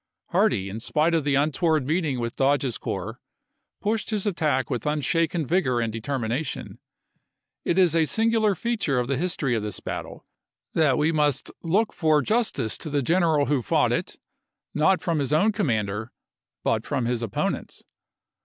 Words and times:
Hardee, 0.29 0.67
in 0.67 0.79
spite 0.79 1.13
of 1.13 1.23
the 1.23 1.35
untoward 1.35 1.85
meeting 1.85 2.19
with 2.19 2.35
Dodge's 2.35 2.79
corps, 2.79 3.19
pushed 3.83 4.09
his 4.09 4.25
attack 4.25 4.67
with 4.67 4.87
unshaken 4.87 5.45
vigor 5.45 5.79
and 5.79 5.93
determination. 5.93 6.79
It 7.65 7.77
is 7.77 7.93
a 7.95 8.05
singular 8.05 8.55
feature 8.55 8.97
of 8.97 9.07
the 9.07 9.15
history 9.15 9.53
of 9.53 9.61
this 9.61 9.79
battle 9.79 10.25
that 10.73 10.97
we 10.97 11.11
must 11.11 11.51
look 11.61 11.93
for 11.93 12.23
justice 12.23 12.79
to 12.79 12.89
the 12.89 13.03
general 13.03 13.45
who 13.45 13.61
fought 13.61 13.91
it; 13.91 14.17
not 14.73 15.03
from 15.03 15.19
his 15.19 15.31
own 15.31 15.51
commander, 15.51 16.11
but 16.63 16.83
from 16.83 17.05
his 17.05 17.21
opponents. 17.21 17.83